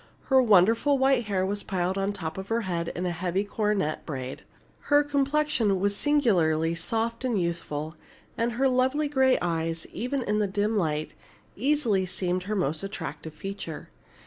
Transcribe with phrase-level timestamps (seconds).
[0.31, 4.03] Her wonderful white hair was piled on top of her head in a heavy coronet
[4.03, 4.41] braid.
[4.89, 7.95] Her complexion was singularly soft and youthful,
[8.35, 11.13] and her lovely gray eyes, even in the dim light,
[11.55, 13.89] easily seemed her most attractive feature.